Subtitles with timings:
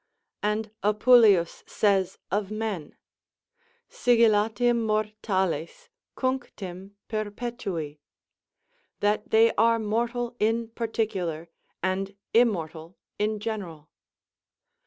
[0.41, 2.95] And Apuleius says of men:
[3.87, 7.99] Sigillatim mortales, cunctim perpetui.
[9.01, 11.49] "That they are mortal in particular,
[11.83, 13.91] and immortal in general."